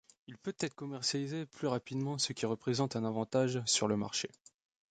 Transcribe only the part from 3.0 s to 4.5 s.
avantage sur le marché.